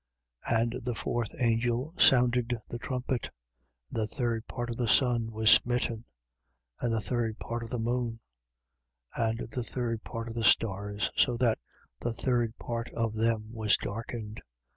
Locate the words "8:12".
0.49-0.59